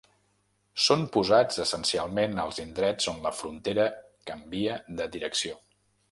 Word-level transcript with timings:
Són 0.83 1.01
posats 1.17 1.59
essencialment 1.63 2.33
als 2.43 2.61
indrets 2.63 3.09
on 3.11 3.19
la 3.25 3.33
frontera 3.41 3.85
canvia 4.31 4.79
de 5.01 5.07
direcció. 5.17 5.59